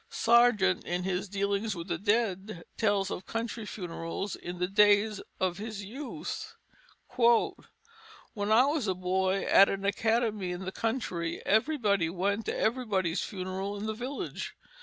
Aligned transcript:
Sargent, 0.09 0.83
in 0.83 1.03
his 1.03 1.29
Dealings 1.29 1.75
with 1.75 1.87
the 1.87 1.99
Dead, 1.99 2.63
tells 2.75 3.11
of 3.11 3.27
country 3.27 3.67
funerals 3.67 4.35
in 4.35 4.57
the 4.57 4.67
days 4.67 5.21
of 5.39 5.59
his 5.59 5.85
youth: 5.85 6.55
"When 7.19 8.51
I 8.51 8.65
was 8.65 8.87
a 8.87 8.95
boy 8.95 9.41
and 9.45 9.47
at 9.47 9.69
an 9.69 9.85
academy 9.85 10.49
in 10.49 10.65
the 10.65 10.71
country 10.71 11.45
everybody 11.45 12.09
went 12.09 12.45
to 12.47 12.57
everybody's 12.57 13.21
funeral 13.21 13.77
in 13.77 13.85
the 13.85 13.93
village. 13.93 14.55